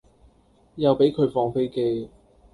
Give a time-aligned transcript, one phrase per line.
[0.77, 2.09] 又俾佢放飛機